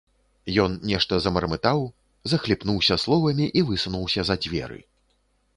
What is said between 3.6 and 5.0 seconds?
і высунуўся за дзверы.